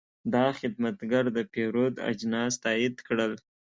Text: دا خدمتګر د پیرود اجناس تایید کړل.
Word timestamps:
دا 0.33 0.45
خدمتګر 0.59 1.23
د 1.35 1.37
پیرود 1.53 1.93
اجناس 2.09 2.53
تایید 2.63 2.95
کړل. 3.07 3.33